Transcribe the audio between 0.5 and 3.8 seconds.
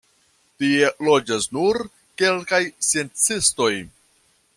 Tie loĝas nur kelkaj sciencistoj.